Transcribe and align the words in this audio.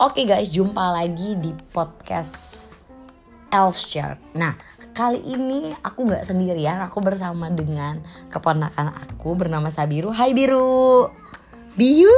Oke 0.00 0.24
guys, 0.24 0.48
jumpa 0.48 0.96
lagi 0.96 1.36
di 1.36 1.52
podcast 1.76 2.72
Elshare. 3.52 4.16
Nah, 4.32 4.56
kali 4.96 5.20
ini 5.28 5.76
aku 5.76 6.08
nggak 6.08 6.24
sendirian, 6.24 6.80
aku 6.80 7.04
bersama 7.04 7.52
dengan 7.52 8.00
keponakan 8.32 8.96
aku 8.96 9.36
bernama 9.36 9.68
Sabiru. 9.68 10.08
Hai 10.08 10.32
Biru, 10.32 11.04
Biu. 11.76 12.08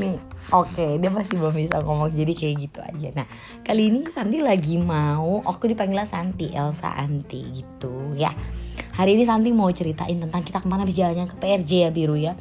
Nih, 0.00 0.16
oke, 0.48 0.96
dia 0.96 1.12
masih 1.12 1.44
belum 1.44 1.52
bisa 1.52 1.84
ngomong, 1.84 2.08
jadi 2.08 2.32
kayak 2.32 2.56
gitu 2.64 2.80
aja. 2.80 3.08
Nah, 3.20 3.28
kali 3.68 3.92
ini 3.92 4.08
Santi 4.08 4.40
lagi 4.40 4.80
mau, 4.80 5.44
aku 5.44 5.68
dipanggil 5.68 6.08
Santi, 6.08 6.56
Elsa 6.56 6.88
Anti 6.96 7.52
gitu 7.52 8.16
ya. 8.16 8.32
Hari 8.96 9.20
ini 9.20 9.28
Santi 9.28 9.52
mau 9.52 9.68
ceritain 9.68 10.16
tentang 10.16 10.40
kita 10.40 10.64
ke 10.64 10.68
mana 10.72 10.88
berjalannya 10.88 11.28
ke 11.28 11.36
PRJ 11.36 11.70
ya 11.84 11.90
Biru 11.92 12.16
ya 12.16 12.32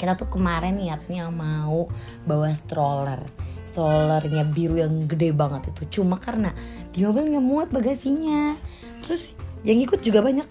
kita 0.00 0.16
tuh 0.16 0.32
kemarin 0.32 0.80
niatnya 0.80 1.28
mau 1.28 1.92
bawa 2.24 2.48
stroller. 2.56 3.20
Strollernya 3.68 4.48
biru 4.48 4.80
yang 4.80 5.04
gede 5.04 5.36
banget 5.36 5.76
itu. 5.76 6.00
Cuma 6.00 6.16
karena 6.16 6.56
di 6.88 7.04
mobil 7.04 7.36
nggak 7.36 7.44
muat 7.44 7.68
bagasinya. 7.68 8.56
Terus 9.04 9.36
yang 9.60 9.76
ikut 9.76 10.00
juga 10.00 10.24
banyak. 10.24 10.48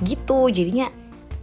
Gitu 0.00 0.38
jadinya 0.48 0.88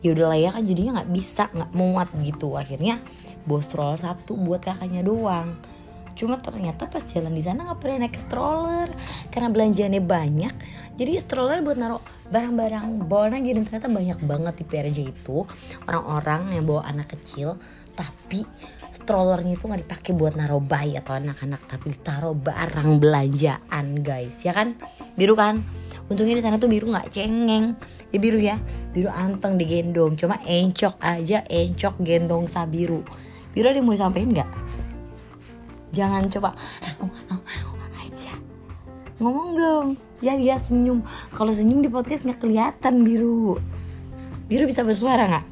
ya 0.01 0.13
udah 0.17 0.25
lah 0.33 0.39
ya 0.41 0.49
kan 0.57 0.65
jadinya 0.65 0.91
nggak 1.01 1.11
bisa 1.13 1.53
nggak 1.53 1.71
muat 1.77 2.09
gitu. 2.25 2.57
Akhirnya 2.57 2.97
bawa 3.45 3.61
stroller 3.61 4.01
satu 4.01 4.33
buat 4.33 4.65
kakaknya 4.65 5.05
doang 5.05 5.76
cuma 6.17 6.41
ternyata 6.41 6.89
pas 6.89 7.05
jalan 7.05 7.31
di 7.31 7.45
sana 7.45 7.69
nggak 7.69 7.79
pernah 7.79 8.09
naik 8.09 8.17
stroller 8.17 8.89
karena 9.29 9.53
belanjaannya 9.53 10.01
banyak. 10.01 10.53
Jadi 10.97 11.11
stroller 11.21 11.61
buat 11.61 11.77
naruh 11.77 12.01
barang-barang 12.33 13.05
bawaan 13.05 13.37
aja 13.37 13.53
dan 13.53 13.63
ternyata 13.69 13.87
banyak 13.87 14.19
banget 14.25 14.53
di 14.57 14.65
PRJ 14.65 14.99
itu. 15.13 15.45
Orang-orang 15.85 16.57
yang 16.57 16.65
bawa 16.65 16.89
anak 16.89 17.13
kecil 17.13 17.61
tapi 17.93 18.41
strollernya 18.97 19.61
itu 19.61 19.65
nggak 19.69 19.81
dipakai 19.85 20.11
buat 20.17 20.33
naruh 20.33 20.61
bayi 20.61 20.97
atau 20.97 21.13
anak-anak 21.13 21.61
tapi 21.69 21.93
ditaruh 21.93 22.33
barang 22.33 22.97
belanjaan 22.97 24.01
guys. 24.01 24.41
Ya 24.41 24.57
kan? 24.57 24.73
Biru 25.13 25.37
kan? 25.37 25.61
Untungnya 26.09 26.39
di 26.39 26.43
sana 26.43 26.57
tuh 26.57 26.71
biru 26.71 26.89
nggak 26.89 27.13
cengeng. 27.13 27.77
Ya 28.09 28.17
biru 28.17 28.39
ya. 28.41 28.57
Biru 28.95 29.13
anteng 29.13 29.61
digendong. 29.61 30.17
Cuma 30.17 30.41
encok 30.41 30.97
aja 30.97 31.45
encok 31.45 32.01
gendong 32.01 32.49
sabiru. 32.49 33.05
Biru 33.53 33.69
ada 33.69 33.77
yang 33.77 33.85
mau 33.85 33.93
disampaikan 33.93 34.33
nggak 34.33 34.49
jangan 35.97 36.29
coba 36.29 36.53
aja 38.05 38.37
ngomong 39.17 39.49
dong 39.57 39.97
ya 40.21 40.37
dia 40.37 40.61
senyum 40.61 41.01
kalau 41.33 41.49
senyum 41.49 41.81
di 41.81 41.89
podcast 41.89 42.21
nggak 42.21 42.37
kelihatan 42.37 43.01
biru 43.01 43.57
biru 44.45 44.69
bisa 44.69 44.85
bersuara 44.85 45.25
nggak 45.25 45.45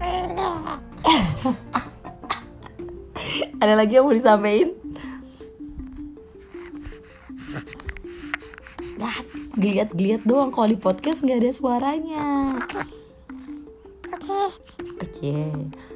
ada 3.60 3.76
lagi 3.76 4.00
yang 4.00 4.08
mau 4.08 4.16
disampaikan 4.16 4.80
Nah, 9.00 9.16
geliat-geliat 9.56 10.28
doang 10.28 10.52
kalau 10.52 10.68
di 10.68 10.76
podcast 10.76 11.24
nggak 11.24 11.40
ada 11.40 11.52
suaranya. 11.56 12.52
Oke. 14.12 14.40
Oke. 15.00 15.36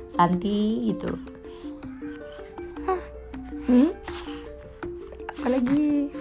Santi 0.08 0.88
gitu. 0.88 1.33
Hmm? 3.64 3.96
Apalagi 5.40 6.12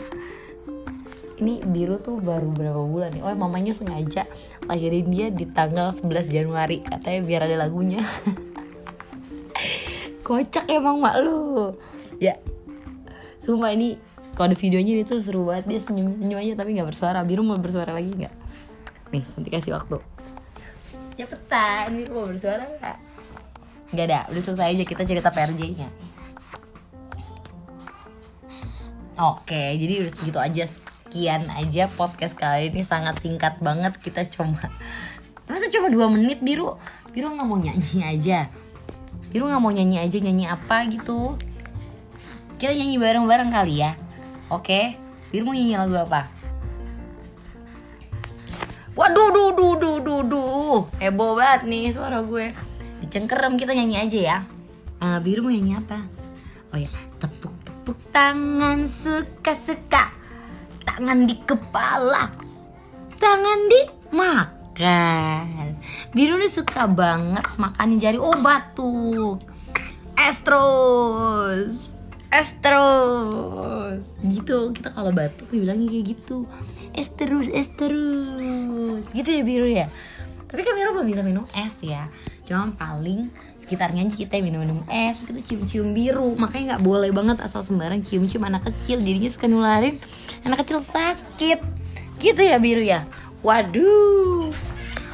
ini 1.44 1.59
biru 1.66 2.00
tuh 2.00 2.23
baru 2.23 2.47
berapa 2.55 2.80
bulan 2.80 3.11
nih? 3.11 3.23
Oh 3.23 3.35
mamanya 3.35 3.75
sengaja 3.75 4.23
lahirin 4.63 5.11
dia 5.11 5.27
di 5.27 5.44
tanggal 5.52 5.91
11 5.91 6.31
Januari 6.31 6.80
katanya 6.88 7.19
biar 7.23 7.41
ada 7.47 7.67
lagunya. 7.67 8.00
Kocak 10.27 10.72
emang 10.72 11.03
mak 11.03 11.19
lu. 11.19 11.75
Ya. 12.16 12.39
Sumpah 13.44 13.75
ini 13.75 14.00
kalau 14.39 14.56
ada 14.56 14.57
videonya 14.57 15.03
itu 15.03 15.19
seru 15.19 15.44
banget 15.44 15.68
dia 15.68 15.79
senyum-senyum 15.84 16.39
aja 16.39 16.63
tapi 16.63 16.79
nggak 16.79 16.95
bersuara. 16.95 17.19
Biru 17.28 17.44
mau 17.44 17.59
bersuara 17.59 17.91
lagi 17.91 18.16
nggak? 18.16 18.35
Nih, 19.12 19.23
nanti 19.35 19.50
kasih 19.51 19.75
waktu. 19.75 20.00
Cepetan, 21.19 21.91
Biru 21.91 22.12
mau 22.16 22.28
bersuara 22.31 22.63
nggak? 22.63 22.97
Gak 23.94 24.09
ada, 24.09 24.25
udah 24.34 24.41
selesai 24.41 24.73
aja 24.73 24.84
kita 24.89 25.06
cerita 25.06 25.29
PRJ-nya. 25.29 25.85
Oke, 29.13 29.78
jadi 29.78 30.09
segitu 30.09 30.41
aja. 30.41 30.66
Sekian 30.66 31.46
aja 31.53 31.85
podcast 31.85 32.34
kali 32.34 32.74
ini. 32.74 32.81
Sangat 32.81 33.22
singkat 33.22 33.62
banget. 33.62 33.94
Kita 34.01 34.25
cuma 34.25 34.57
masa 35.46 35.69
cuma 35.69 35.94
dua 35.94 36.09
menit 36.09 36.41
biru? 36.41 36.81
Biru 37.13 37.29
nggak 37.29 37.46
mau 37.46 37.62
nyanyi 37.62 38.01
aja. 38.01 38.50
Biru 39.29 39.46
nggak 39.46 39.62
mau 39.62 39.69
nyanyi 39.69 40.01
aja. 40.01 40.18
Nyanyi 40.18 40.46
apa 40.50 40.90
gitu? 40.90 41.38
Kita 42.57 42.74
nyanyi 42.74 42.97
bareng-bareng 42.97 43.53
kali 43.53 43.85
ya. 43.85 43.94
Oke 44.50 44.97
biru 45.30 45.50
mau 45.50 45.53
nyanyi 45.57 45.78
lagu 45.78 45.97
apa? 45.97 46.30
Waduh 48.94 49.30
duh 49.34 49.51
duh 49.53 49.74
duh 49.78 49.97
duh 50.01 50.22
duh. 50.25 50.78
Heboh 51.01 51.38
banget 51.38 51.69
nih 51.69 51.90
suara 51.94 52.22
gue. 52.25 52.53
Dicengkerem 53.01 53.57
kita 53.62 53.78
nyanyi 53.78 53.97
aja 53.97 54.19
ya. 54.22 54.38
Uh, 55.01 55.18
biru 55.22 55.45
mau 55.45 55.53
nyanyi 55.53 55.78
apa? 55.78 56.01
Oh 56.74 56.78
ya 56.78 56.90
tepuk 57.22 57.62
tepuk 57.83 57.99
tangan 58.16 58.88
suka-suka. 58.88 60.07
Tangan 60.88 61.27
di 61.27 61.35
kepala. 61.44 62.31
Tangan 63.19 63.59
di 63.67 63.81
makan. 64.16 65.83
Biru 66.16 66.39
ini 66.39 66.47
suka 66.47 66.88
banget 66.88 67.44
makan 67.59 67.99
jari. 67.99 68.16
Oh 68.16 68.39
batuk. 68.39 69.44
Estros. 70.16 71.91
Estros. 72.31 74.00
Gitu. 74.31 74.71
Kita 74.71 74.95
kalau 74.95 75.11
batuk 75.11 75.51
dibilangnya 75.51 75.91
kayak 75.91 76.05
gitu. 76.15 76.47
Esterus 76.95 77.51
esterus 77.51 79.03
gitu 79.11 79.27
ya 79.27 79.44
biru 79.44 79.67
ya? 79.67 79.91
Tapi 80.47 80.63
kan 80.63 80.71
biru 80.71 80.95
belum 80.95 81.07
bisa 81.11 81.19
minum 81.19 81.44
es 81.51 81.75
ya. 81.83 82.07
Cuma 82.47 82.71
paling 82.79 83.27
sekitarnya 83.63 84.03
aja 84.06 84.16
kita 84.19 84.44
minum-minum 84.44 84.84
es 84.91 85.24
kita 85.24 85.40
cium-cium 85.40 85.96
biru. 85.96 86.35
Makanya 86.35 86.75
nggak 86.75 86.84
boleh 86.84 87.09
banget 87.16 87.40
asal 87.40 87.63
sembarang 87.63 88.03
cium-cium 88.03 88.44
anak 88.44 88.68
kecil. 88.68 89.00
Jadinya 89.00 89.31
suka 89.31 89.47
nularin 89.47 89.96
anak 90.44 90.68
kecil 90.68 90.84
sakit. 90.84 91.63
Gitu 92.19 92.41
ya 92.44 92.59
biru 92.59 92.84
ya? 92.84 93.07
Waduh. 93.41 94.51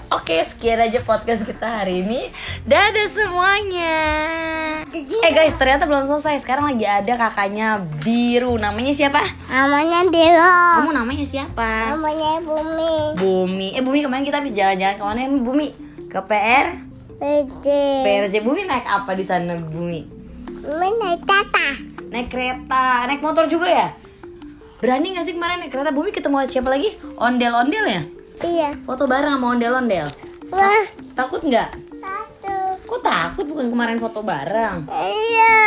Oke 0.10 0.42
sekian 0.42 0.82
aja 0.82 1.06
podcast 1.06 1.46
kita 1.46 1.86
hari 1.86 2.02
ini. 2.02 2.34
Dadah 2.66 3.06
semuanya. 3.14 3.98
Eh 4.98 5.31
guys 5.38 5.54
ternyata 5.54 5.86
belum 5.86 6.10
selesai. 6.10 6.42
Sekarang 6.42 6.66
lagi 6.66 6.81
ada 6.81 7.14
kakaknya 7.14 7.86
biru. 8.02 8.58
Namanya 8.58 8.98
siapa? 8.98 9.22
Namanya 9.54 10.10
Delo. 10.10 10.58
kamu 10.81 10.98
namanya 10.98 11.26
siapa? 11.30 11.94
Namanya 11.94 12.42
Bumi. 12.42 12.94
Bumi. 13.22 13.68
Eh 13.78 13.86
Bumi 13.86 14.02
kemarin 14.02 14.26
kita 14.26 14.42
habis 14.42 14.58
jalan-jalan 14.58 14.98
ke 14.98 15.04
mana 15.06 15.22
Bumi? 15.46 15.68
Ke 16.10 16.26
PR 16.26 16.89
Pede. 17.19 17.84
PRJ 18.02 18.35
Bumi 18.40 18.63
naik 18.63 18.88
apa 18.88 19.12
di 19.12 19.22
sana 19.22 19.53
Bumi 19.53 20.02
Bumi 20.57 20.90
naik 20.97 21.22
tata. 21.24 21.68
naik 22.09 22.28
kereta 22.28 23.06
naik 23.06 23.19
motor 23.19 23.46
juga 23.46 23.68
ya 23.68 23.88
berani 24.80 25.12
gak 25.12 25.24
sih 25.24 25.35
kemarin 25.35 25.59
naik 25.59 25.69
kereta 25.69 25.91
bumi 25.91 26.09
ketemu 26.09 26.47
siapa 26.47 26.69
lagi 26.69 26.90
ondel 27.16 27.52
ondel 27.53 27.85
ya 27.85 28.02
Iya. 28.40 28.72
foto 28.81 29.03
bareng 29.03 29.35
sama 29.35 29.47
ondel 29.50 29.75
ondel 29.75 30.07
Wah. 30.50 30.84
takut 31.12 31.44
nggak 31.44 31.69
Satu. 32.00 32.56
kok 32.81 33.02
takut 33.03 33.46
bukan 33.46 33.68
kemarin 33.68 34.00
foto 34.00 34.24
bareng 34.24 34.88
Iya. 34.90 35.59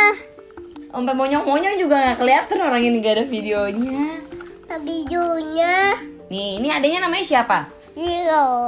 sampai 0.89 1.13
monyong 1.13 1.43
monyong 1.43 1.77
juga 1.77 1.95
nggak 2.01 2.17
kelihatan 2.17 2.59
orang 2.59 2.81
ini 2.81 2.97
gak 2.99 3.13
ada 3.13 3.25
videonya 3.25 4.25
Bijunya. 4.73 5.93
nih 6.27 6.57
ini 6.57 6.67
adanya 6.67 7.05
namanya 7.05 7.21
siapa 7.23 7.69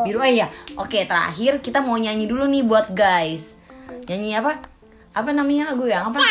Biru 0.05 0.19
eh 0.21 0.45
ya 0.45 0.47
oke 0.77 1.01
terakhir 1.05 1.59
kita 1.61 1.81
mau 1.81 1.97
nyanyi 1.97 2.29
dulu 2.29 2.45
nih 2.45 2.61
buat 2.61 2.93
guys. 2.93 3.57
Nyanyi 4.05 4.37
apa? 4.37 4.61
Apa 5.15 5.29
namanya 5.33 5.73
lagu 5.73 5.87
yang 5.89 6.13
apa? 6.13 6.21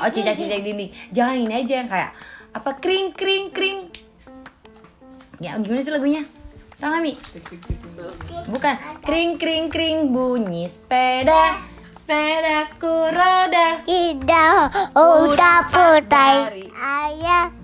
Oh 0.00 0.08
cicak 0.08 0.38
cicak 0.38 0.64
dinding. 0.64 0.90
Jangan 1.12 1.36
ini 1.36 1.54
aja 1.60 1.74
yang 1.84 1.88
kayak 1.90 2.10
apa? 2.56 2.70
Kring 2.80 3.12
kring 3.12 3.52
kring. 3.52 3.92
Ya 5.42 5.58
gimana 5.60 5.84
sih 5.84 5.92
lagunya? 5.92 6.22
Tahu 6.80 6.88
nggak 6.88 7.02
mi? 7.02 7.12
Bukan. 8.48 8.74
Kring 9.04 9.36
kring 9.36 9.66
kring 9.68 9.98
bunyi 10.10 10.66
sepeda. 10.70 11.60
Sepedaku 11.92 13.12
roda. 13.12 13.84
Tidak 13.84 14.52
udah 14.96 15.58
putai. 15.68 16.66
Ayah 16.72 17.61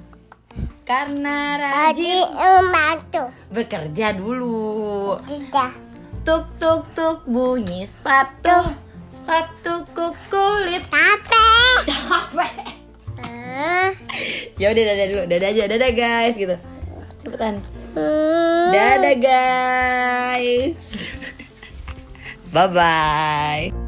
karena 0.88 1.60
rajin 1.60 2.24
membantu. 2.32 3.28
bekerja 3.52 4.16
dulu. 4.16 5.20
Tidak. 5.28 5.72
tuk 6.24 6.48
tuk 6.56 6.88
tuk 6.96 7.28
bunyi 7.28 7.84
sepatu. 7.84 8.72
Sepatuku 9.12 10.16
kulit. 10.32 10.80
Capek. 10.88 11.92
capek. 11.92 12.52
Ah. 13.20 13.92
ya 14.56 14.72
udah 14.72 14.84
dadah 14.88 15.06
dulu. 15.12 15.22
Dadah 15.28 15.48
aja. 15.52 15.64
Dadah 15.68 15.90
guys 15.92 16.34
gitu. 16.40 16.56
Cepetan. 17.20 17.60
Hmm. 17.92 18.72
dadah 18.72 19.16
guys. 19.20 20.80
Bye 22.52 22.72
bye 22.72 23.87